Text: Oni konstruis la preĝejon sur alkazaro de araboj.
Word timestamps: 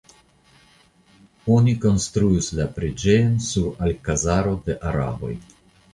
Oni 1.57 1.75
konstruis 1.83 2.49
la 2.61 2.67
preĝejon 2.79 3.39
sur 3.51 3.69
alkazaro 3.89 4.59
de 4.67 4.79
araboj. 4.95 5.35